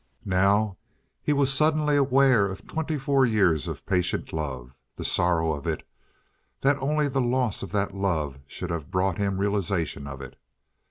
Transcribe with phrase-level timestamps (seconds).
[0.25, 0.77] Now
[1.21, 4.73] he was suddenly aware of twenty four years of patient love.
[4.95, 5.87] The sorrow of it,
[6.61, 10.37] that only the loss of that love should have brought him realization of it.